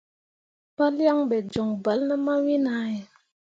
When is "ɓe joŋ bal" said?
1.29-1.99